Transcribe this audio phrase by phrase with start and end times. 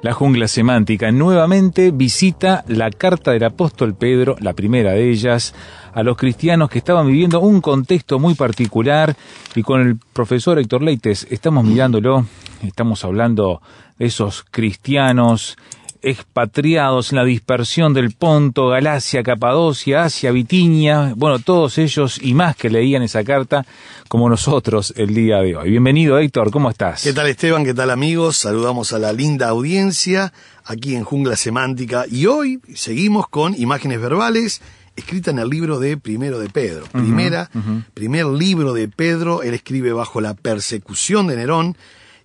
[0.00, 5.56] La jungla semántica nuevamente visita la carta del apóstol Pedro, la primera de ellas,
[5.92, 9.16] a los cristianos que estaban viviendo un contexto muy particular
[9.56, 12.26] y con el profesor Héctor Leites estamos mirándolo,
[12.62, 13.60] estamos hablando
[13.98, 15.56] de esos cristianos
[16.02, 22.56] expatriados en la dispersión del Ponto, Galacia, Capadocia, Asia, Bitinia, bueno, todos ellos y más
[22.56, 23.66] que leían esa carta
[24.08, 25.70] como nosotros el día de hoy.
[25.70, 27.02] Bienvenido Héctor, ¿cómo estás?
[27.02, 27.64] ¿Qué tal Esteban?
[27.64, 28.36] ¿Qué tal amigos?
[28.36, 30.32] Saludamos a la linda audiencia
[30.64, 34.60] aquí en Jungla Semántica y hoy seguimos con imágenes verbales
[34.98, 36.84] escritas en el libro de Primero de Pedro.
[36.90, 37.50] Primera,
[37.94, 41.76] primer libro de Pedro, él escribe bajo la persecución de Nerón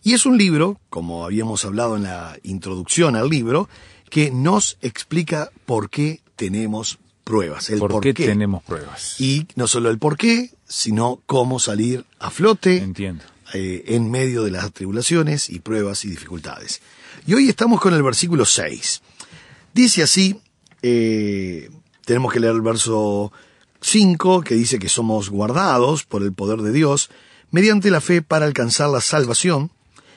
[0.03, 3.69] y es un libro, como habíamos hablado en la introducción al libro,
[4.09, 9.19] que nos explica por qué tenemos pruebas, el ¿Por, por, qué, tenemos pruebas?
[9.19, 13.23] y no solo el por qué, sino cómo salir a flote Entiendo.
[13.53, 16.81] eh, en medio de las tribulaciones y pruebas y dificultades.
[17.25, 19.01] Y hoy estamos con el versículo 6.
[19.73, 20.39] Dice así,
[20.81, 21.69] eh,
[22.05, 23.31] tenemos que leer el verso
[23.81, 27.09] 5, que dice que somos guardados por el poder de Dios
[27.51, 29.71] mediante la fe para alcanzar la salvación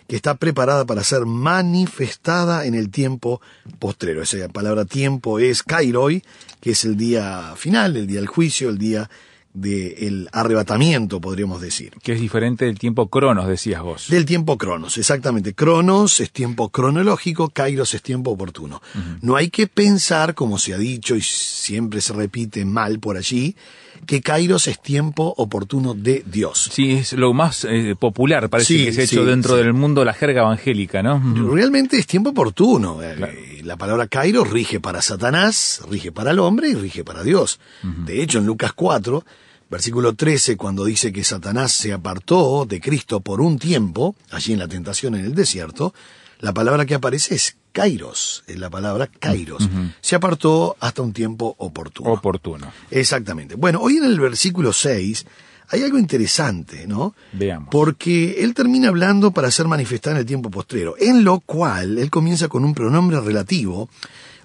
[0.07, 3.41] que está preparada para ser manifestada en el tiempo
[3.79, 4.23] postrero.
[4.23, 6.23] Esa palabra tiempo es kairoi,
[6.61, 9.11] que es el día final, el día del juicio, el día
[9.57, 11.93] del arrebatamiento, podríamos decir.
[12.03, 14.09] Que es diferente del tiempo cronos, decías vos.
[14.09, 15.55] Del tiempo cronos, exactamente.
[15.55, 18.83] Cronos es tiempo cronológico, kairos es tiempo oportuno.
[19.23, 23.57] No hay que pensar, como se ha dicho y siempre se repite mal por allí,
[24.05, 26.69] que kairos es tiempo oportuno de Dios.
[26.73, 29.63] Sí, es lo más eh, popular, parece Sí, que se ha sí, hecho dentro sí.
[29.63, 31.23] del mundo la jerga evangélica, ¿no?
[31.55, 33.03] Realmente es tiempo oportuno.
[33.03, 33.33] Eh, Claro.
[33.63, 37.59] La palabra kairos rige para Satanás, rige para el hombre y rige para Dios.
[37.83, 39.25] De hecho, en Lucas 4,
[39.69, 44.61] versículo 13, cuando dice que Satanás se apartó de Cristo por un tiempo, allí en
[44.61, 45.93] la tentación en el desierto,
[46.39, 49.69] la palabra que aparece es kairos, es la palabra kairos.
[50.01, 52.11] Se apartó hasta un tiempo oportuno.
[52.11, 52.73] Oportuno.
[52.91, 53.55] Exactamente.
[53.55, 55.27] Bueno, hoy en el versículo 6
[55.69, 57.15] hay algo interesante, ¿no?
[57.33, 57.69] Veamos.
[57.71, 62.09] Porque él termina hablando para ser manifestada en el tiempo postrero, en lo cual él
[62.09, 63.91] comienza con un pronombre relativo.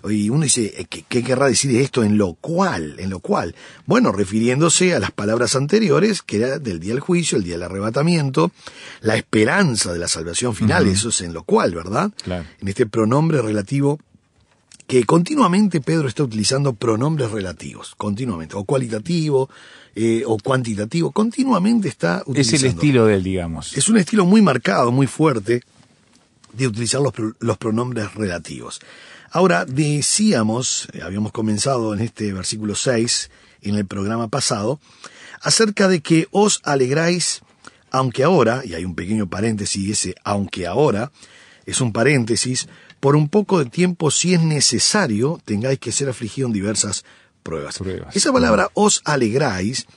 [0.09, 2.95] Y uno dice, eh, ¿qué, qué querrá decir esto en lo cual?
[2.99, 3.55] En lo cual.
[3.85, 7.63] Bueno, refiriéndose a las palabras anteriores, que era del día del juicio, el día del
[7.63, 8.51] arrebatamiento,
[9.01, 12.11] la esperanza de la salvación final, eso es en lo cual, ¿verdad?
[12.23, 12.45] Claro.
[12.59, 13.99] En este pronombre relativo
[14.87, 19.49] que continuamente Pedro está utilizando pronombres relativos, continuamente, o cualitativo,
[19.95, 22.65] eh, o cuantitativo, continuamente está Es utilizando.
[22.67, 23.77] el estilo de él, digamos.
[23.77, 25.61] Es un estilo muy marcado, muy fuerte,
[26.51, 28.81] de utilizar los, los pronombres relativos.
[29.33, 33.31] Ahora, decíamos, eh, habíamos comenzado en este versículo 6,
[33.61, 34.81] en el programa pasado,
[35.41, 37.41] acerca de que os alegráis,
[37.91, 41.13] aunque ahora, y hay un pequeño paréntesis, ese aunque ahora,
[41.65, 42.67] es un paréntesis,
[42.99, 47.05] por un poco de tiempo, si es necesario, tengáis que ser afligido en diversas
[47.41, 47.77] pruebas.
[47.77, 48.13] Pruebas.
[48.13, 49.87] Esa palabra os alegráis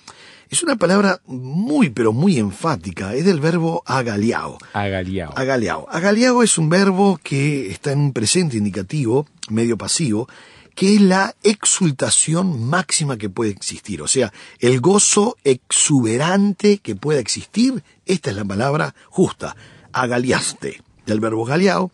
[0.54, 4.56] es una palabra muy, pero muy enfática, es del verbo agaliao.
[4.72, 5.36] Agaliao.
[5.36, 5.88] Agaliao.
[5.90, 10.28] Agaliao es un verbo que está en un presente indicativo, medio pasivo,
[10.76, 14.00] que es la exultación máxima que puede existir.
[14.00, 19.56] O sea, el gozo exuberante que pueda existir, esta es la palabra justa,
[19.92, 21.90] agaliaste, del verbo galeao,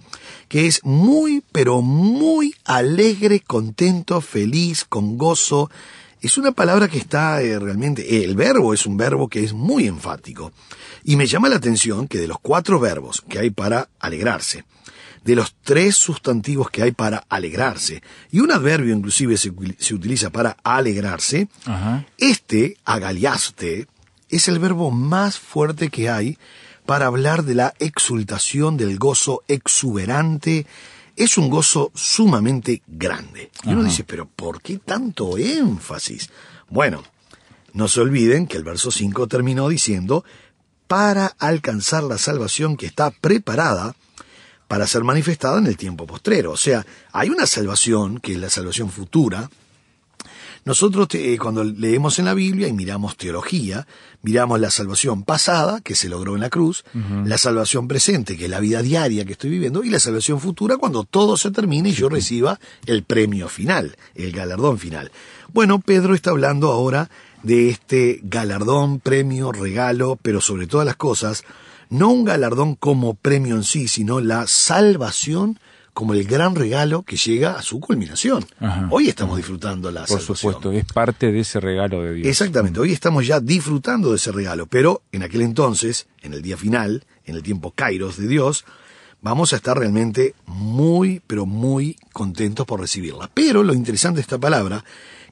[0.48, 5.70] que es muy, pero muy alegre, contento, feliz, con gozo.
[6.20, 9.86] Es una palabra que está eh, realmente, el verbo es un verbo que es muy
[9.86, 10.52] enfático.
[11.02, 14.64] Y me llama la atención que de los cuatro verbos que hay para alegrarse,
[15.24, 20.30] de los tres sustantivos que hay para alegrarse, y un adverbio inclusive se, se utiliza
[20.30, 22.04] para alegrarse, Ajá.
[22.18, 23.86] este, agaliaste,
[24.28, 26.38] es el verbo más fuerte que hay
[26.84, 30.66] para hablar de la exultación, del gozo exuberante,
[31.16, 33.50] es un gozo sumamente grande.
[33.64, 33.88] Y uno Ajá.
[33.90, 36.30] dice, pero ¿por qué tanto énfasis?
[36.68, 37.02] Bueno,
[37.72, 40.24] no se olviden que el verso 5 terminó diciendo,
[40.86, 43.94] para alcanzar la salvación que está preparada
[44.66, 46.52] para ser manifestada en el tiempo postrero.
[46.52, 49.50] O sea, hay una salvación, que es la salvación futura,
[50.64, 53.86] nosotros eh, cuando leemos en la Biblia y miramos teología,
[54.22, 56.84] miramos la salvación pasada, que se logró en la cruz,
[57.24, 60.76] la salvación presente, que es la vida diaria que estoy viviendo, y la salvación futura
[60.76, 65.10] cuando todo se termine y yo reciba el premio final, el galardón final.
[65.52, 67.10] Bueno, Pedro está hablando ahora
[67.42, 71.44] de este galardón, premio, regalo, pero sobre todas las cosas,
[71.88, 75.58] no un galardón como premio en sí, sino la salvación
[75.92, 78.44] como el gran regalo que llega a su culminación.
[78.58, 78.88] Ajá.
[78.90, 80.36] Hoy estamos disfrutando la Por salvación.
[80.36, 82.28] supuesto, es parte de ese regalo de Dios.
[82.28, 86.56] Exactamente, hoy estamos ya disfrutando de ese regalo, pero en aquel entonces, en el día
[86.56, 88.64] final, en el tiempo kairos de Dios,
[89.20, 93.30] vamos a estar realmente muy, pero muy contentos por recibirla.
[93.34, 94.84] Pero lo interesante de esta palabra,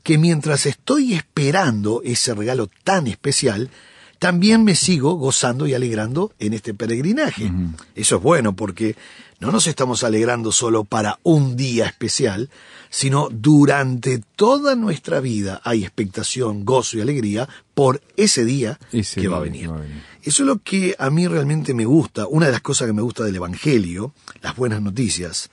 [0.03, 3.71] que mientras estoy esperando ese regalo tan especial,
[4.19, 7.51] también me sigo gozando y alegrando en este peregrinaje.
[7.95, 8.97] Eso es bueno porque
[9.41, 12.51] no nos estamos alegrando solo para un día especial,
[12.91, 19.29] sino durante toda nuestra vida hay expectación, gozo y alegría por ese día Ese que
[19.29, 19.63] va a venir.
[19.63, 20.03] que va a venir.
[20.23, 22.27] Eso es lo que a mí realmente me gusta.
[22.27, 24.13] Una de las cosas que me gusta del Evangelio,
[24.43, 25.51] las buenas noticias,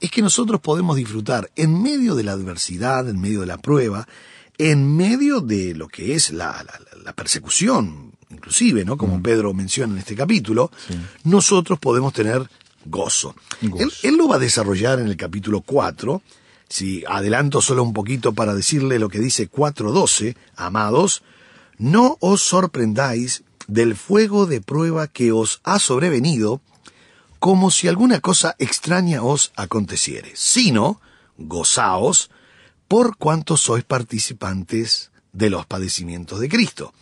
[0.00, 4.06] es que nosotros podemos disfrutar en medio de la adversidad, en medio de la prueba,
[4.58, 8.94] en medio de lo que es la, la- la persecución, inclusive, ¿no?
[8.94, 8.98] Mm.
[8.98, 10.70] Como Pedro menciona en este capítulo,
[11.24, 12.48] nosotros podemos tener
[12.84, 13.34] gozo.
[13.62, 13.82] Gozo.
[13.82, 16.22] Él, él lo va a desarrollar en el capítulo 4.
[16.68, 21.22] Si adelanto solo un poquito para decirle lo que dice 4.12, amados,
[21.78, 26.60] no os sorprendáis del fuego de prueba que os ha sobrevenido,
[27.38, 31.00] como si alguna cosa extraña os aconteciere, sino
[31.36, 32.30] gozaos
[32.88, 36.94] por cuanto sois participantes de los padecimientos de Cristo,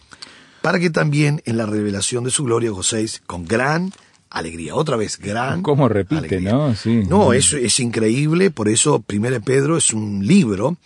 [0.63, 3.93] para que también en la revelación de su gloria gocéis con gran
[4.33, 4.75] alegría.
[4.75, 6.53] Otra vez, gran ¿Cómo repite, alegría.
[6.53, 6.75] no?
[6.75, 7.03] Sí.
[7.09, 10.77] No, eso es increíble, por eso Primero Pedro es un libro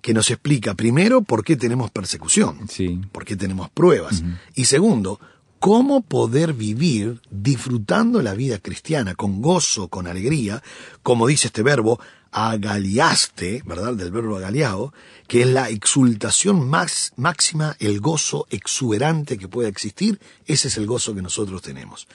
[0.00, 3.00] que nos explica primero por qué tenemos persecución, Sí.
[3.12, 4.22] por qué tenemos pruebas,
[4.54, 5.18] y segundo,
[5.60, 10.62] cómo poder vivir disfrutando la vida cristiana con gozo, con alegría,
[11.02, 11.98] como dice este verbo,
[12.32, 13.94] agaliaste, ¿verdad?
[13.94, 14.92] Del verbo agaliao,
[15.28, 20.86] que es la exultación más máxima, el gozo exuberante que pueda existir, ese es el
[20.86, 22.06] gozo que nosotros tenemos.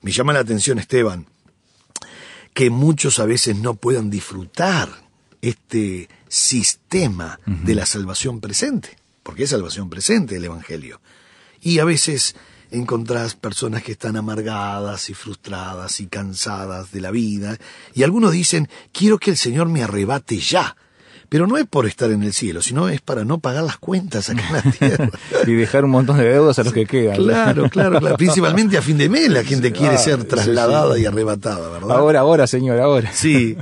[0.00, 1.26] Me llama la atención, Esteban,
[2.54, 4.88] que muchos a veces no puedan disfrutar
[5.42, 11.00] este sistema de la salvación presente, porque es salvación presente el Evangelio.
[11.60, 12.36] Y a veces
[12.70, 17.56] encontrás personas que están amargadas y frustradas y cansadas de la vida,
[17.94, 20.76] y algunos dicen, quiero que el Señor me arrebate ya.
[21.28, 24.30] Pero no es por estar en el cielo, sino es para no pagar las cuentas
[24.30, 25.10] acá en la tierra.
[25.46, 27.16] y dejar un montón de deudas a los que quedan.
[27.16, 28.16] Claro, claro, claro.
[28.16, 31.02] Principalmente a fin de mes la gente quiere Ah, ser trasladada sí.
[31.02, 31.90] y arrebatada, ¿verdad?
[31.96, 33.10] Ahora, ahora, señor, ahora.
[33.12, 33.56] Sí,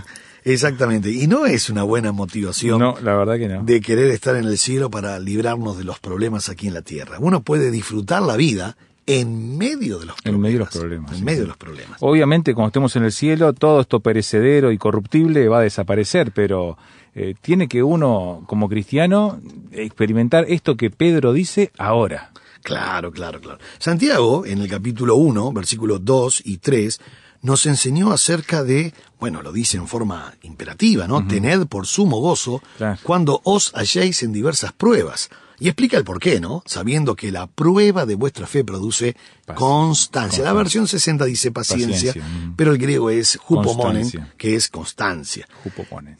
[0.45, 1.11] exactamente.
[1.11, 3.63] Y no es una buena motivación No, la verdad que no.
[3.65, 7.17] de querer estar en el cielo para librarnos de los problemas aquí en la tierra.
[7.21, 8.77] Uno puede disfrutar la vida
[9.09, 10.35] en medio de los problemas.
[10.37, 11.97] En medio de los problemas, En sí, medio de los problemas.
[12.01, 16.77] Obviamente, cuando estemos en el cielo, todo esto perecedero y corruptible va a desaparecer, pero
[17.19, 19.41] eh, tiene que uno, como cristiano,
[19.73, 22.31] experimentar esto que Pedro dice ahora.
[22.63, 23.59] Claro, claro, claro.
[23.79, 27.01] Santiago, en el capítulo 1, versículos 2 y 3,
[27.43, 31.27] nos enseñó acerca de, bueno, lo dice en forma imperativa, ¿no?
[31.27, 32.99] Tened por sumo gozo Claro.
[33.03, 35.31] cuando os halléis en diversas pruebas.
[35.59, 36.63] Y explica el por qué, ¿no?
[36.67, 39.17] Sabiendo que la prueba de vuestra fe produce
[39.55, 40.45] constancia.
[40.45, 42.57] La versión 60 dice paciencia, Paciencia, mm.
[42.57, 44.03] pero el griego es hupomonen,
[44.37, 45.49] que es constancia.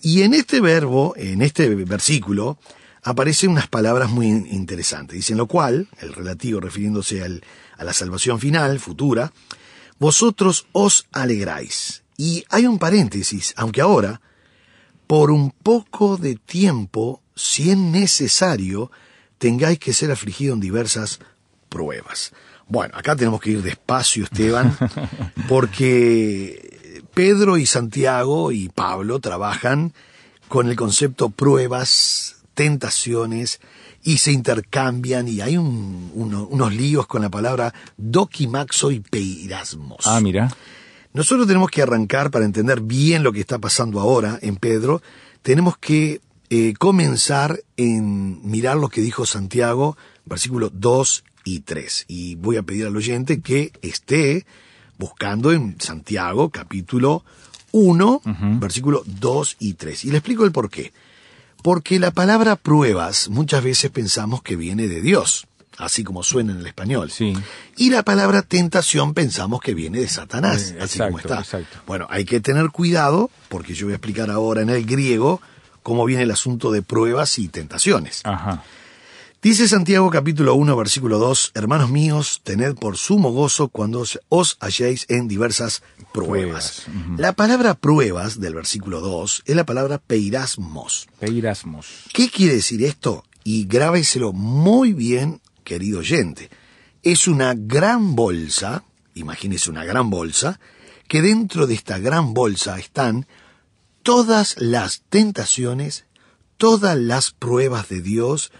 [0.03, 2.59] Y en este verbo, en este versículo,
[3.03, 5.17] aparecen unas palabras muy in- interesantes.
[5.17, 7.43] Dicen lo cual, el relativo refiriéndose al-
[7.77, 9.33] a la salvación final, futura,
[9.99, 12.03] vosotros os alegráis.
[12.17, 14.23] Y hay un paréntesis, aunque ahora,
[15.07, 18.91] por un poco de tiempo, si es necesario,
[19.39, 21.21] tengáis que ser afligido en diversas
[21.69, 22.33] pruebas.
[22.69, 24.77] Bueno, acá tenemos que ir despacio, Esteban,
[25.49, 29.93] porque Pedro y Santiago y Pablo trabajan
[30.49, 33.61] con el concepto pruebas, tentaciones,
[34.03, 40.07] y se intercambian, y hay un- uno- unos líos con la palabra dokimaxo y peirasmos.
[40.07, 40.49] Ah, mira.
[41.13, 45.03] Nosotros tenemos que arrancar para entender bien lo que está pasando ahora en Pedro.
[45.43, 52.05] Tenemos que eh, comenzar en mirar lo que dijo Santiago, versículos 2 y 3.
[52.09, 54.47] Y voy a pedir al oyente que esté
[54.99, 57.25] buscando en Santiago, capítulo
[57.73, 58.23] 1,
[58.61, 60.05] versículo 2 y 3.
[60.07, 60.93] Y le explico el por qué.
[61.63, 65.47] Porque la palabra pruebas muchas veces pensamos que viene de Dios,
[65.79, 67.11] así como suena en el español.
[67.11, 67.35] Sí.
[67.77, 71.41] Y la palabra tentación pensamos que viene de Satanás, Eh, así como está.
[71.41, 71.79] exacto.
[71.87, 75.41] Bueno, hay que tener cuidado, porque yo voy a explicar ahora en el griego
[75.87, 78.21] cómo viene el asunto de pruebas y tentaciones.
[78.25, 78.65] Ajá.
[79.41, 85.07] Dice Santiago capítulo 1 versículo 2, Hermanos míos, tened por sumo gozo cuando os- halléis
[85.09, 86.87] en diversas pruebas.
[87.19, 91.07] La palabra pruebas del versículo 2 es la palabra peirasmos.
[91.21, 91.87] Peirasmos.
[92.13, 93.23] ¿Qué quiere decir esto?
[93.45, 96.51] Y grábeselo muy bien, querido oyente.
[97.05, 98.83] Es una gran bolsa,
[99.15, 100.59] imagínese una gran bolsa,
[101.07, 103.29] que dentro de esta gran bolsa están
[104.07, 106.05] todas las tentaciones,
[106.59, 108.53] todas las pruebas de Dios,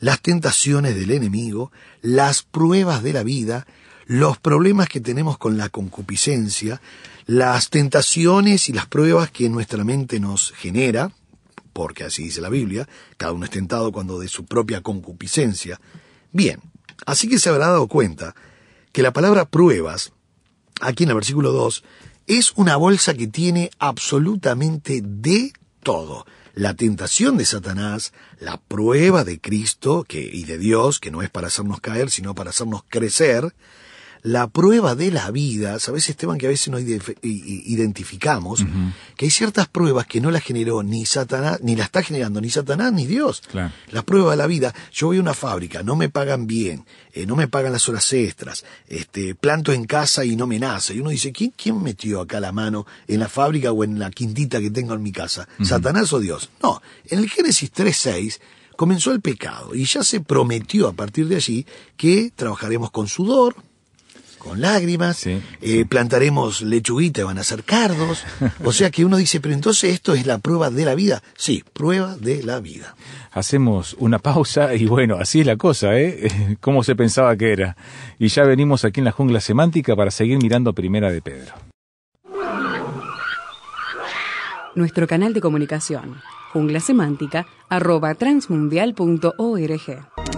[0.00, 1.70] las tentaciones del enemigo,
[2.02, 3.64] las pruebas de la vida,
[4.06, 6.82] los problemas que tenemos con la concupiscencia,
[7.26, 11.12] las tentaciones y las pruebas que nuestra mente nos genera,
[11.72, 15.80] porque así dice la Biblia, cada uno es tentado cuando de su propia concupiscencia.
[16.32, 16.58] Bien,
[17.06, 18.34] así que se habrá dado cuenta
[18.90, 20.10] que la palabra pruebas,
[20.80, 21.84] aquí en el versículo 2,
[22.28, 26.26] es una bolsa que tiene absolutamente de todo.
[26.54, 31.30] La tentación de Satanás, la prueba de Cristo que, y de Dios, que no es
[31.30, 33.54] para hacernos caer, sino para hacernos crecer,
[34.22, 38.64] la prueba de la vida, ¿sabes, Esteban, que a veces no ide- i- i- identificamos
[39.16, 42.50] que hay ciertas pruebas que no las generó ni Satanás, ni la está generando ni
[42.50, 43.42] Satanás ni Dios?
[43.50, 43.72] Claro.
[43.90, 47.26] La prueba de la vida, yo voy a una fábrica, no me pagan bien, eh,
[47.26, 50.94] no me pagan las horas extras, este, planto en casa y no me nace.
[50.94, 54.10] Y uno dice, ¿quién, quién metió acá la mano en la fábrica o en la
[54.10, 55.48] quintita que tengo en mi casa?
[55.62, 56.50] ¿Satanás o Dios?
[56.62, 58.38] No, en el Génesis 3.6
[58.76, 63.56] comenzó el pecado y ya se prometió a partir de allí que trabajaremos con sudor,
[64.38, 65.40] con lágrimas, Sí.
[65.60, 68.24] eh, plantaremos lechuguita y van a ser cardos.
[68.64, 71.22] O sea que uno dice, pero entonces esto es la prueba de la vida.
[71.36, 72.94] Sí, prueba de la vida.
[73.32, 76.56] Hacemos una pausa y bueno, así es la cosa, ¿eh?
[76.60, 77.76] ¿Cómo se pensaba que era?
[78.18, 81.52] Y ya venimos aquí en la jungla semántica para seguir mirando Primera de Pedro.
[84.74, 86.20] Nuestro canal de comunicación,
[86.52, 90.37] junglasemántica, arroba transmundial.org.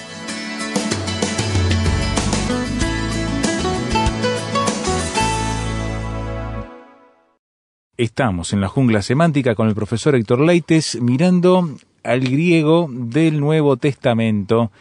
[8.01, 11.69] Estamos en la jungla semántica con el profesor Héctor Leites mirando
[12.03, 14.71] al griego del Nuevo Testamento,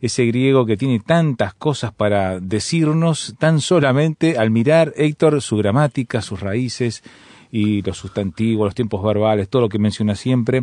[0.00, 6.22] ese griego que tiene tantas cosas para decirnos tan solamente al mirar, Héctor, su gramática,
[6.22, 7.02] sus raíces
[7.50, 10.62] y los sustantivos, los tiempos verbales, todo lo que menciona siempre,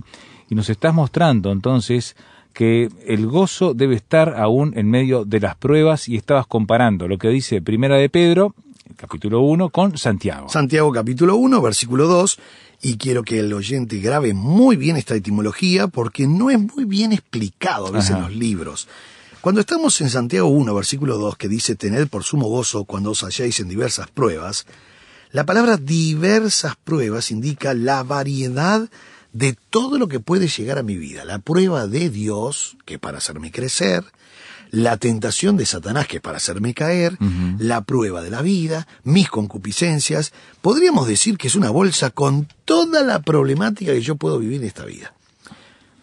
[0.50, 2.16] y nos estás mostrando entonces
[2.54, 7.18] que el gozo debe estar aún en medio de las pruebas y estabas comparando lo
[7.18, 8.56] que dice Primera de Pedro,
[8.96, 10.50] capítulo 1, con Santiago.
[10.50, 12.40] Santiago capítulo 1, versículo 2,
[12.82, 17.12] y quiero que el oyente grabe muy bien esta etimología porque no es muy bien
[17.14, 18.20] explicado a veces Ajá.
[18.20, 18.88] en los libros.
[19.42, 23.24] Cuando estamos en Santiago 1, versículo 2, que dice, tened por sumo gozo cuando os
[23.24, 24.66] halláis en diversas pruebas,
[25.32, 28.90] la palabra diversas pruebas indica la variedad
[29.34, 31.26] de todo lo que puede llegar a mi vida.
[31.26, 34.04] La prueba de Dios, que para hacerme crecer,
[34.72, 37.18] la tentación de Satanás, que es para hacerme caer,
[37.60, 40.34] la prueba de la vida, mis concupiscencias.
[40.62, 44.68] Podríamos decir que es una bolsa con toda la problemática que yo puedo vivir en
[44.68, 45.14] esta vida.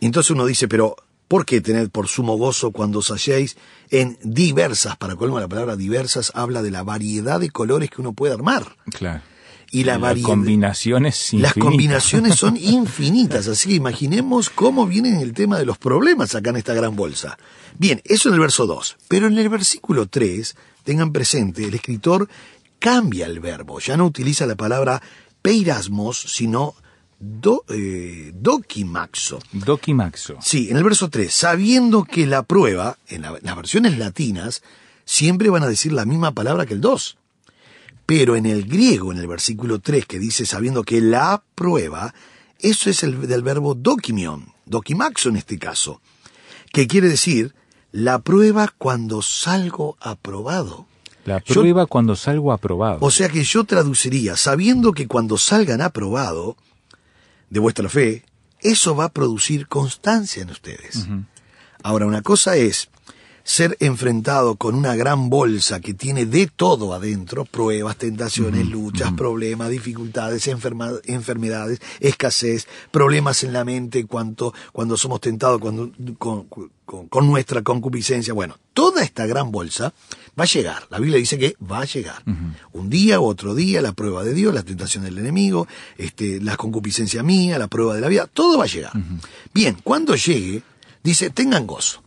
[0.00, 0.96] Y entonces uno dice, pero
[1.28, 3.56] ¿por qué tener por sumo gozo cuando os halléis
[3.90, 4.96] en diversas?
[4.96, 8.76] Para colmo, la palabra diversas habla de la variedad de colores que uno puede armar.
[8.90, 9.22] Claro.
[9.70, 10.28] Y la Las variedad.
[10.28, 11.62] combinaciones Las infinitas.
[11.64, 16.56] combinaciones son infinitas, así que imaginemos cómo viene el tema de los problemas acá en
[16.56, 17.38] esta gran bolsa.
[17.78, 18.96] Bien, eso en el verso 2.
[19.08, 22.28] Pero en el versículo 3, tengan presente, el escritor
[22.78, 25.00] cambia el verbo, ya no utiliza la palabra
[25.42, 26.74] peirasmos, sino
[27.18, 29.38] do, eh, dokimaxo.
[29.52, 30.36] Dokimaxo.
[30.40, 34.62] Sí, en el verso 3, sabiendo que la prueba, en, la- en las versiones latinas,
[35.04, 37.16] siempre van a decir la misma palabra que el 2.
[38.06, 42.14] Pero en el griego, en el versículo 3, que dice sabiendo que la prueba,
[42.58, 46.00] eso es el del verbo dokimion, dokimaxo en este caso,
[46.72, 47.54] que quiere decir
[47.92, 50.86] la prueba cuando salgo aprobado.
[51.24, 52.98] La Yo- prueba cuando salgo aprobado.
[53.00, 56.56] O sea que yo traduciría, sabiendo que cuando salgan aprobado
[57.50, 58.24] de vuestra fe,
[58.60, 61.06] eso va a producir constancia en ustedes.
[61.82, 62.88] Ahora, una cosa es
[63.44, 69.70] ser enfrentado con una gran bolsa que tiene de todo adentro, pruebas, tentaciones, luchas, problemas,
[69.70, 76.70] dificultades, enferma- enfermedades, escasez, problemas en la mente cuanto, cuando somos tentados cuando, con, con-
[77.08, 78.34] con nuestra concupiscencia.
[78.34, 79.94] Bueno, toda esta gran bolsa
[80.38, 80.82] va a llegar.
[80.90, 82.22] La Biblia dice que va a llegar.
[82.72, 86.56] Un día u otro día, la prueba de Dios, la tentación del enemigo, este, la
[86.58, 88.92] concupiscencia mía, la prueba de la vida, todo va a llegar.
[89.54, 90.62] Bien, cuando llegue,
[91.02, 92.02] dice, tengan gozo.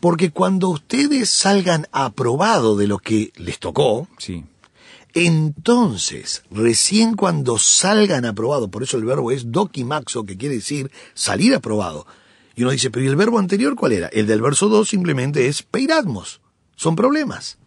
[0.00, 4.44] Porque cuando ustedes salgan aprobados de lo que les tocó, Sí.
[5.14, 11.54] entonces, recién cuando salgan aprobados, por eso el verbo es dokimaxo, que quiere decir salir
[11.54, 12.06] aprobado.
[12.54, 14.08] Y uno dice, pero ¿y el verbo anterior cuál era?
[14.08, 16.40] El del verso 2 simplemente es peirasmos.
[16.76, 17.58] Son problemas.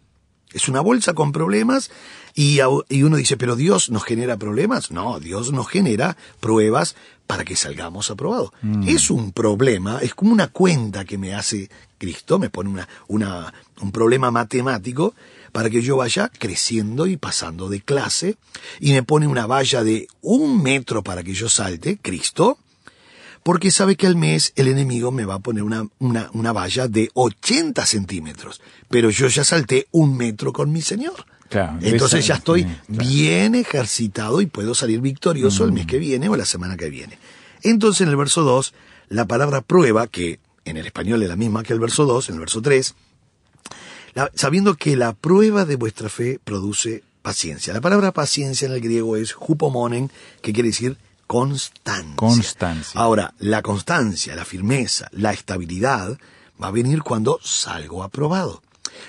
[0.52, 1.90] Es una bolsa con problemas
[2.34, 4.90] y, y uno dice, pero Dios nos genera problemas.
[4.90, 6.96] No, Dios nos genera pruebas
[7.26, 8.50] para que salgamos aprobados.
[8.86, 13.54] Es un problema, es como una cuenta que me hace Cristo, me pone una, una,
[13.80, 15.14] un problema matemático
[15.52, 18.36] para que yo vaya creciendo y pasando de clase
[18.80, 22.58] y me pone una valla de un metro para que yo salte, Cristo,
[23.42, 26.88] porque sabe que al mes el enemigo me va a poner una, una, una valla
[26.88, 31.26] de 80 centímetros, pero yo ya salté un metro con mi Señor.
[31.52, 32.78] Claro, Entonces ya estoy claro.
[32.88, 37.18] bien ejercitado y puedo salir victorioso el mes que viene o la semana que viene.
[37.62, 38.72] Entonces en el verso 2,
[39.10, 42.34] la palabra prueba, que en el español es la misma que el verso 2, en
[42.36, 42.94] el verso 3,
[44.14, 47.72] la- sabiendo que la prueba de vuestra fe produce paciencia.
[47.72, 50.10] La palabra paciencia en el griego es hupomonen,
[50.42, 52.16] que quiere decir constancia.
[52.16, 53.00] Constancia.
[53.00, 56.18] Ahora, la constancia, la firmeza, la estabilidad
[56.62, 58.62] va a venir cuando salgo aprobado.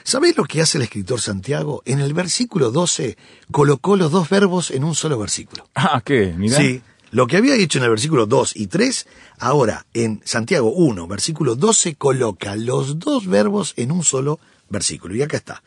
[0.04, 1.84] ¿Sabéis lo que hace el escritor Santiago?
[1.86, 3.18] En el versículo 12
[3.52, 5.68] colocó los dos verbos en un solo versículo.
[5.76, 6.34] Ah, ¿qué?
[6.38, 6.58] Mirá.
[6.58, 6.82] Sí,
[7.14, 9.06] lo que había dicho en el versículo 2 y 3,
[9.38, 15.14] ahora en Santiago 1, versículo 12, coloca los dos verbos en un solo versículo.
[15.16, 15.62] Y acá está.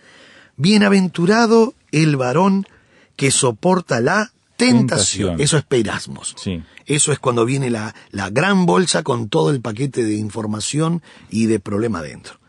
[0.56, 2.66] Bienaventurado el varón
[3.14, 4.78] que soporta la tentación.
[4.88, 5.40] Tentación.
[5.40, 6.34] Eso es perasmos.
[6.36, 6.64] Sí.
[6.84, 11.46] Eso es cuando viene la, la gran bolsa con todo el paquete de información y
[11.46, 12.40] de problema dentro.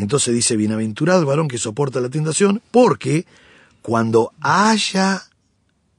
[0.00, 3.26] Entonces dice, bienaventurado el varón que soporta la tentación, porque
[3.82, 5.28] cuando haya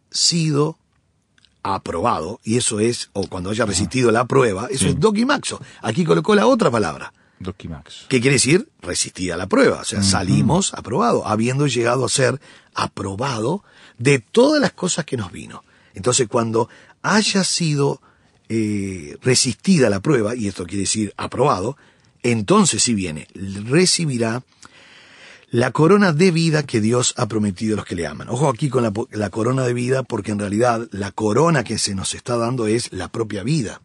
[0.10, 0.78] sido
[1.64, 5.62] aprobado, y eso es, o cuando haya resistido la prueba, eso es dokimaxo.
[5.82, 7.14] Aquí colocó la otra palabra.
[7.40, 8.08] Dokimaxo.
[8.10, 8.70] ¿Qué quiere decir?
[8.82, 9.82] Resistida la prueba.
[9.82, 12.42] O sea, salimos aprobado, habiendo llegado a ser
[12.74, 13.64] aprobado
[14.00, 15.64] de todas las cosas que nos vino.
[15.94, 16.70] Entonces, cuando
[17.04, 18.02] haya sido
[18.50, 21.78] eh, resistida la prueba, y esto quiere decir aprobado,
[22.24, 24.44] entonces sí viene, recibirá
[25.50, 28.30] la corona de vida que Dios ha prometido a los que le aman.
[28.30, 32.14] Ojo aquí con la, corona de vida, porque en realidad la corona que se nos
[32.16, 33.82] está dando es la propia vida.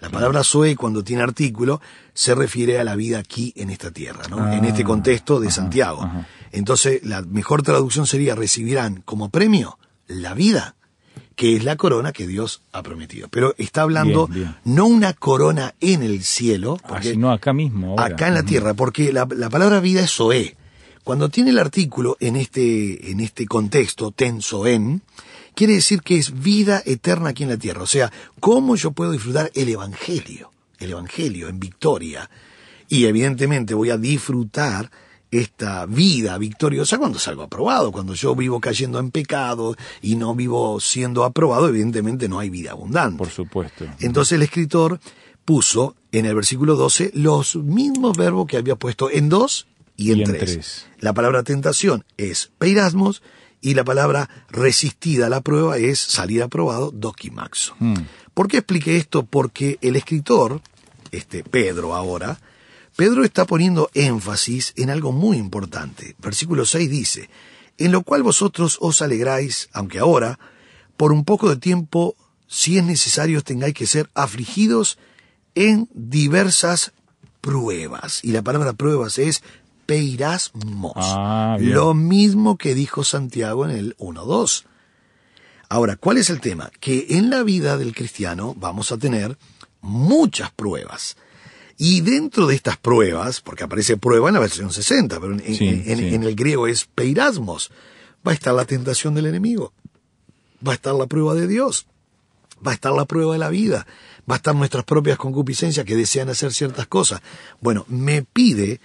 [0.00, 1.82] La palabra Zoe, cuando tiene artículo,
[2.14, 4.42] se refiere a la vida aquí en esta tierra, ¿no?
[4.42, 6.02] Ah, en este contexto de ajá, Santiago.
[6.02, 6.26] ajá.
[6.52, 10.74] Entonces, la mejor traducción sería recibirán como premio la vida,
[11.40, 13.28] que es la corona que Dios ha prometido.
[13.30, 14.56] Pero está hablando Bien, bien.
[14.76, 17.92] no una corona en el cielo, Ah, sino acá mismo.
[17.92, 18.04] ahora.
[18.14, 20.54] acá en la tierra, porque la, la palabra vida es Zoé.
[21.02, 25.00] Cuando tiene el artículo en este, en este contexto, ten Zoen,
[25.54, 27.84] quiere decir que es vida eterna aquí en la tierra.
[27.84, 30.50] O sea, ¿cómo yo puedo disfrutar el Evangelio?
[30.78, 32.28] El Evangelio en victoria.
[32.90, 34.90] Y evidentemente voy a disfrutar
[35.30, 37.92] esta vida victoriosa cuando salgo aprobado.
[37.92, 42.72] Cuando yo vivo cayendo en pecado y no vivo siendo aprobado, evidentemente no hay vida
[42.72, 43.18] abundante.
[43.18, 43.86] Por supuesto.
[44.00, 45.00] Entonces el escritor
[45.44, 49.66] puso en el versículo 12 los mismos verbos que había puesto en dos
[49.96, 50.52] y en, Y en tres.
[50.52, 50.86] tres.
[50.98, 53.22] La palabra tentación es peirasmos
[53.60, 57.74] y la palabra resistida a la prueba es salir aprobado, dokimaxo.
[57.78, 57.94] Mm.
[58.32, 59.24] ¿Por qué expliqué esto?
[59.24, 60.62] Porque el escritor,
[61.12, 62.40] este Pedro ahora,
[62.96, 66.16] Pedro está poniendo énfasis en algo muy importante.
[66.18, 67.30] Versículo 6 dice,
[67.78, 70.38] en lo cual vosotros os alegráis, aunque ahora,
[70.96, 72.14] por un poco de tiempo,
[72.46, 74.98] si es necesario, tengáis que ser afligidos
[75.54, 76.92] en diversas
[77.40, 78.22] pruebas.
[78.22, 79.42] Y la palabra pruebas es
[79.86, 80.92] peirasmos.
[80.96, 84.64] Ah, lo mismo que dijo Santiago en el 1.2.
[85.68, 86.70] Ahora, ¿cuál es el tema?
[86.80, 89.38] Que en la vida del cristiano vamos a tener
[89.80, 91.16] muchas pruebas.
[91.82, 95.66] Y dentro de estas pruebas, porque aparece prueba en la versión 60, pero en, Sí,
[95.66, 96.14] en- en- sí.
[96.14, 97.70] en el griego es peirasmos,
[98.26, 99.72] va a estar la tentación del enemigo,
[100.66, 101.86] va a estar la prueba de Dios,
[102.64, 103.86] va a estar la prueba de la vida,
[104.30, 107.22] va a estar nuestras propias concupiscencias que desean hacer ciertas cosas.
[107.62, 108.78] Bueno, me pide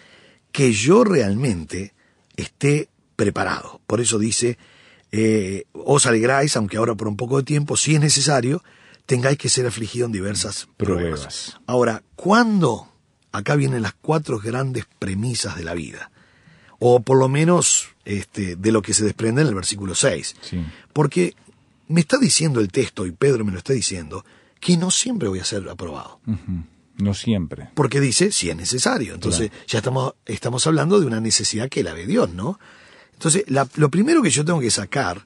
[0.54, 1.94] que yo realmente
[2.38, 3.82] esté preparado.
[3.88, 4.58] Por eso dice,
[5.12, 8.64] eh, os alegráis, aunque ahora por un poco de tiempo, si es necesario,
[9.06, 11.20] tengáis que ser afligido en diversas pruebas.
[11.22, 11.58] Pruebas.
[11.68, 12.92] Ahora, ¿cuándo?
[13.32, 16.12] Acá vienen las cuatro grandes premisas de la vida.
[16.80, 20.36] O por lo menos este, de lo que se desprende en el versículo 6.
[20.42, 20.64] Sí.
[20.94, 21.36] Porque
[21.88, 24.26] me está diciendo el texto, y Pedro me lo está diciendo,
[24.60, 26.20] que no siempre voy a ser aprobado.
[26.98, 27.70] No siempre.
[27.76, 29.14] Porque dice, si es necesario.
[29.14, 32.60] Entonces, ya estamos, estamos hablando de una necesidad que la ve Dios, ¿no?
[33.14, 35.26] Entonces, la- lo primero que yo tengo que sacar,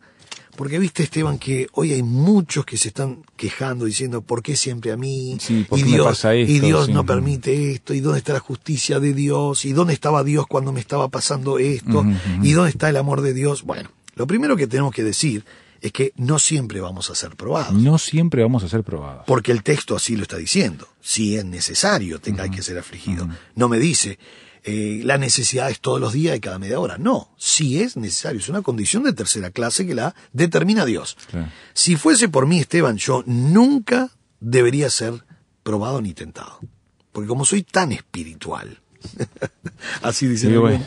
[0.60, 4.92] porque viste, Esteban, que hoy hay muchos que se están quejando diciendo, ¿por qué siempre
[4.92, 5.38] a mí?
[5.40, 6.52] Sí, ¿por y qué me Dios, pasa esto?
[6.52, 6.92] y Dios Sí.
[6.92, 10.74] no permite esto, y dónde está la justicia de Dios, y dónde estaba Dios cuando
[10.74, 12.04] me estaba pasando esto,
[12.44, 13.64] y dónde está el amor de Dios.
[13.64, 15.46] Bueno, lo primero que tenemos que decir
[15.80, 17.74] es que no siempre vamos a ser probados.
[17.74, 19.24] No siempre vamos a ser probados.
[19.26, 20.90] Porque el texto así lo está diciendo.
[21.00, 23.30] Si es necesario, tengáis que ser afligido.
[23.56, 24.20] No me dice,
[24.64, 26.98] eh, la necesidad es todos los días y cada media hora.
[26.98, 28.40] No, si es necesario.
[28.40, 31.18] Es una condición de tercera clase que la determina Dios.
[31.30, 31.48] Claro.
[31.74, 35.14] Si fuese por mí, Esteban, yo nunca debería ser
[35.64, 36.60] probado ni tentado.
[37.12, 38.80] Porque como soy tan espiritual.
[40.02, 40.86] así dice Sí, bueno.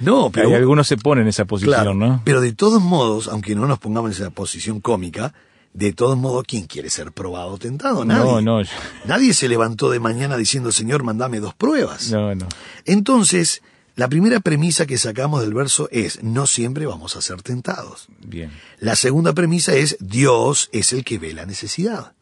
[0.00, 2.22] No, pero Hay algunos se ponen en esa posición, Claro, ¿no?
[2.24, 5.32] Pero de todos modos, aunque no nos pongamos en esa posición cómica,
[5.74, 8.04] de todos modos, ¿quién quiere ser probado o tentado?
[8.04, 8.24] Nadie.
[8.24, 8.70] No, no, yo-
[9.06, 12.10] Nadie se levantó de mañana diciendo, Señor, mandame dos pruebas.
[12.10, 12.48] no, no.
[12.86, 13.60] Entonces,
[13.96, 18.06] la primera premisa que sacamos del verso es, no siempre vamos a ser tentados.
[18.24, 18.50] Bien.
[18.80, 22.12] La segunda premisa es, Dios es el que ve la necesidad.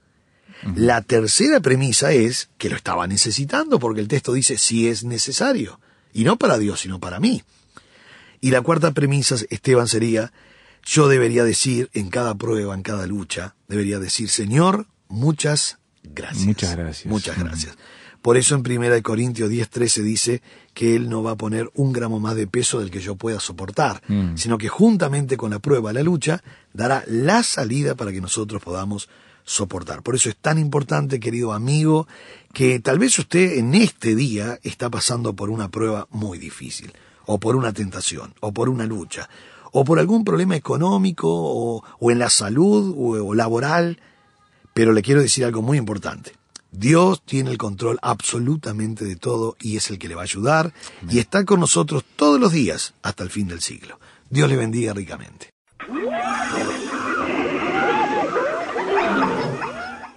[0.76, 5.80] La tercera premisa es que lo estaba necesitando, porque el texto dice, si es necesario.
[6.14, 7.42] Y no para Dios, sino para mí.
[8.40, 10.32] Y la cuarta premisa, Esteban, sería,
[10.84, 16.46] yo debería decir en cada prueba, en cada lucha, debería decir, Señor, muchas gracias.
[16.46, 17.06] Muchas gracias.
[17.06, 17.76] Muchas gracias.
[18.20, 20.42] Por eso en 1 Corintios 10:13 dice
[20.74, 23.40] que Él no va a poner un gramo más de peso del que yo pueda
[23.40, 24.36] soportar, Mm.
[24.36, 26.42] sino que juntamente con la prueba, la lucha,
[26.72, 29.08] dará la salida para que nosotros podamos
[29.44, 30.02] soportar.
[30.02, 32.06] Por eso es tan importante, querido amigo,
[32.52, 36.92] que tal vez usted en este día está pasando por una prueba muy difícil,
[37.26, 39.28] o por una tentación, o por una lucha,
[39.72, 43.98] o por algún problema económico, o, en la salud, o- o laboral,
[44.74, 46.32] pero le quiero decir algo muy importante.
[46.70, 50.72] Dios tiene el control absolutamente de todo y es el que le va a ayudar
[51.10, 53.98] y está con nosotros todos los días hasta el fin del siglo.
[54.30, 55.50] Dios le bendiga ricamente.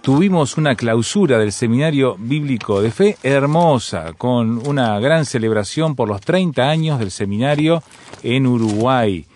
[0.00, 6.20] Tuvimos una clausura del Seminario Bíblico de Fe hermosa, con una gran celebración por los
[6.20, 7.82] 30 años del seminario
[8.22, 9.26] en Uruguay.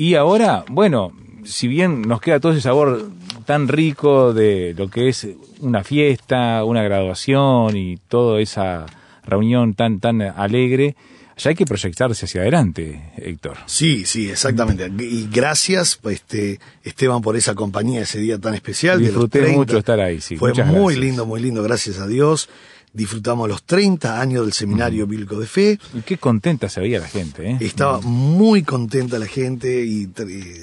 [0.00, 1.12] Y ahora, bueno,
[1.44, 3.10] si bien nos queda todo ese sabor
[3.44, 5.28] tan rico de lo que es
[5.60, 8.86] una fiesta, una graduación y toda esa
[9.26, 10.96] reunión tan, tan alegre,
[11.36, 13.58] ya hay que proyectarse hacia adelante, Héctor.
[13.66, 14.90] Sí, sí, exactamente.
[15.04, 19.00] Y gracias, este, Esteban, por esa compañía ese día tan especial.
[19.00, 19.58] de los Disfruté 30.
[19.58, 20.38] mucho estar ahí, sí.
[20.38, 20.98] Fue Muchas muy gracias.
[21.04, 22.48] lindo, muy lindo, gracias a Dios.
[22.92, 25.78] Disfrutamos los 30 años del Seminario Bíblico de Fe.
[25.94, 27.58] Y qué contenta se veía la gente, ¿eh?
[27.60, 30.08] Estaba muy contenta la gente y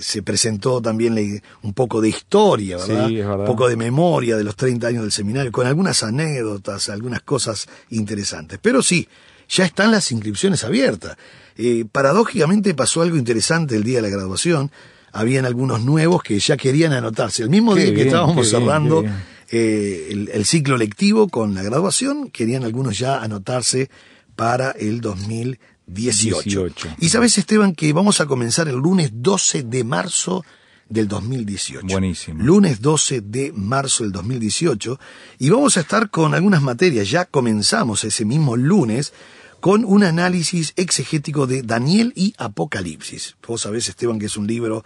[0.01, 3.07] se presentó también un poco de historia, ¿verdad?
[3.07, 3.39] Sí, es verdad.
[3.41, 7.67] Un poco de memoria de los 30 años del seminario, con algunas anécdotas, algunas cosas
[7.91, 8.59] interesantes.
[8.61, 9.07] Pero sí,
[9.47, 11.15] ya están las inscripciones abiertas.
[11.55, 14.69] Eh, paradójicamente pasó algo interesante el día de la graduación.
[15.13, 17.43] Habían algunos nuevos que ya querían anotarse.
[17.43, 19.36] El mismo Qué día que estábamos cerrando bien.
[19.49, 23.89] Eh, el, el ciclo lectivo con la graduación, querían algunos ya anotarse
[24.35, 25.67] para el 2018.
[25.87, 26.95] 18.
[26.99, 30.43] Y sabes, Esteban, que vamos a comenzar el lunes 12 de marzo
[30.89, 31.87] del 2018.
[31.87, 32.43] Buenísimo.
[32.43, 34.99] Lunes 12 de marzo del 2018.
[35.39, 37.09] Y vamos a estar con algunas materias.
[37.09, 39.13] Ya comenzamos ese mismo lunes
[39.61, 43.37] con un análisis exegético de Daniel y Apocalipsis.
[43.47, 44.83] Vos sabés, Esteban, que es un libro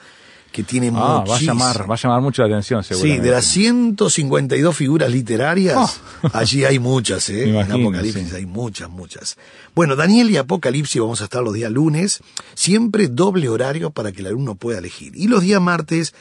[0.51, 3.25] que tiene Ah, va a llamar, va a llamar mucho la atención, Sí, seguramente.
[3.27, 5.77] de las 152 figuras literarias,
[6.23, 6.29] Oh.
[6.33, 7.49] allí hay muchas, ¿eh?
[7.59, 8.35] En Apocalipsis sí.
[8.35, 9.37] hay muchas, muchas.
[9.75, 12.21] Bueno, Daniel y Apocalipsis vamos a estar los días lunes,
[12.53, 15.13] siempre doble horario para que el alumno pueda elegir.
[15.15, 16.13] Y los días martes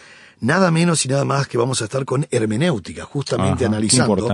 [0.43, 4.27] nada menos y nada más que vamos a estar con hermenéutica, justamente Ajá, analizando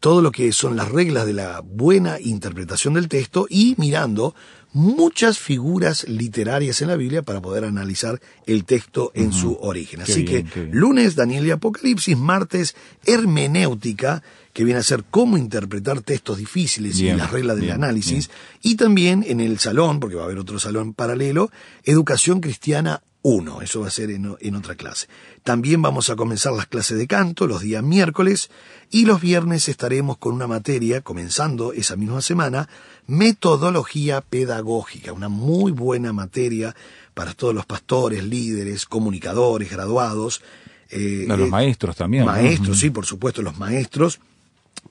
[0.00, 4.34] todo lo que son las reglas de la buena interpretación del texto y mirando
[4.74, 10.02] muchas figuras literarias en la Biblia para poder analizar el texto en su origen.
[10.02, 10.70] Así que bien.
[10.72, 12.74] lunes Daniel y Apocalipsis, martes
[13.06, 17.82] hermenéutica, que viene a ser cómo interpretar textos difíciles Bien, y las reglas del bien,
[17.82, 18.30] análisis,
[18.62, 21.50] y también en el salón, porque va a haber otro salón paralelo,
[21.84, 25.06] Educación Cristiana 1, eso va a ser en, en otra clase.
[25.44, 28.50] También vamos a comenzar las clases de canto los días miércoles
[28.90, 32.68] y los viernes estaremos con una materia, comenzando esa misma semana,
[33.06, 36.76] metodología pedagógica, una muy buena materia
[37.14, 40.42] para todos los pastores, líderes, comunicadores, graduados.
[40.90, 42.26] eh, A los eh, maestros también.
[42.26, 42.32] ¿no?
[42.32, 44.20] Maestros, sí, por supuesto, los maestros,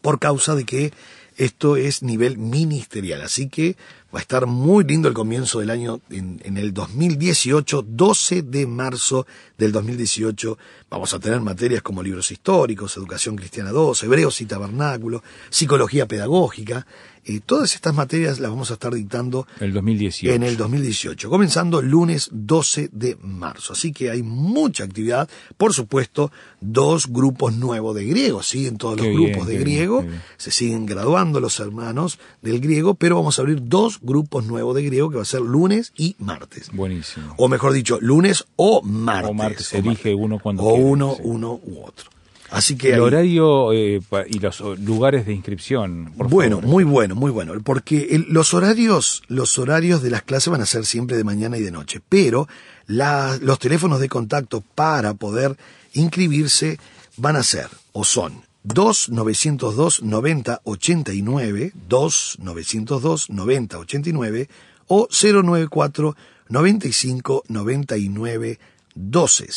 [0.02, 0.92] por causa de que
[1.38, 3.22] esto es nivel ministerial.
[3.22, 3.76] Así que
[4.14, 8.68] va a estar muy lindo el comienzo del año en, en el 2018, 12 de
[8.68, 9.26] marzo
[9.58, 10.58] del 2018.
[10.90, 16.86] Vamos a tener materias como libros históricos, educación cristiana 2, hebreos y tabernáculo, psicología pedagógica.
[17.26, 20.34] Eh, todas estas materias las vamos a estar dictando El 2018.
[20.34, 23.72] en el 2018, comenzando lunes 12 de marzo.
[23.72, 25.30] Así que hay mucha actividad.
[25.56, 28.44] Por supuesto, dos grupos nuevos de griego.
[28.44, 30.02] Siguen todos Qué los bien, grupos de bien, griego.
[30.02, 30.22] bien.
[30.36, 34.84] Se siguen graduando los hermanos del griego, pero vamos a abrir dos grupos nuevos de
[34.84, 36.70] griego que va a ser lunes y martes.
[36.72, 37.34] Buenísimo.
[37.38, 39.30] O mejor dicho, lunes o martes.
[39.32, 41.22] O martes, O elige uno cuando O quiera, uno, sí.
[41.24, 42.12] uno u otro.
[42.52, 46.14] Así que El ahí- horario eh, y los lugares de inscripción.
[46.16, 46.70] por bueno, favor.
[46.70, 50.68] muy bueno, muy bueno, porque el- los horarios, los horarios de las clases van a
[50.68, 52.48] ser siempre de mañana y de noche, pero
[52.86, 55.58] la- los teléfonos de contacto para poder
[55.94, 56.78] inscribirse
[57.18, 64.50] van a ser o son 2 902 90 89, 2 902 90 89
[64.88, 66.16] o 094
[66.50, 68.60] 95 99
[68.96, 69.48] 12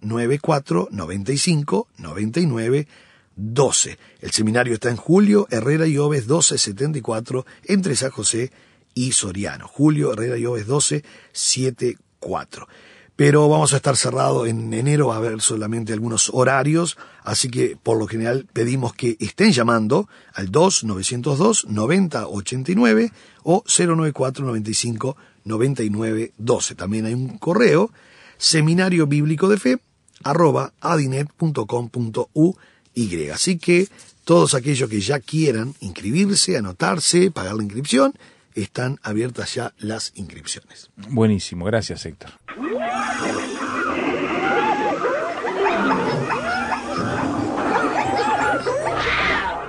[0.00, 2.88] 094 95 99
[3.34, 3.98] 12.
[4.20, 8.52] El seminario está en Julio Herrera y Oves 1274 entre San José
[8.94, 9.66] y Soriano.
[9.66, 12.68] Julio Herrera y Oves 1274.
[13.24, 17.76] Pero vamos a estar cerrado en enero, va a haber solamente algunos horarios, así que
[17.80, 23.12] por lo general pedimos que estén llamando al 2 902 90 89
[23.44, 26.74] o 094 95 99 12.
[26.74, 27.92] También hay un correo,
[28.38, 29.78] seminario bíblico de fe,
[30.24, 32.56] arroba adinet.com.uy.
[33.32, 33.86] Así que
[34.24, 38.14] todos aquellos que ya quieran inscribirse, anotarse, pagar la inscripción,
[38.54, 40.90] están abiertas ya las inscripciones.
[40.96, 42.30] Buenísimo, gracias Héctor.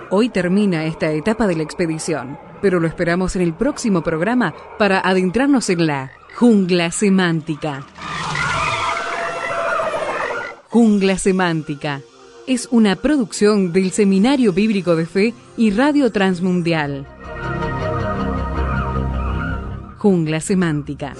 [0.09, 4.99] Hoy termina esta etapa de la expedición, pero lo esperamos en el próximo programa para
[4.99, 7.83] adentrarnos en la jungla semántica.
[10.73, 12.01] Jungla Semántica
[12.47, 17.12] es una producción del Seminario Bíblico de Fe y Radio Transmundial.
[20.03, 21.15] Jungla Semántica.